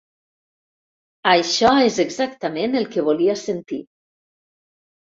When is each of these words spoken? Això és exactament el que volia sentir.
Això 1.33 1.75
és 1.91 2.01
exactament 2.07 2.81
el 2.83 2.91
que 2.97 3.05
volia 3.11 3.39
sentir. 3.47 3.83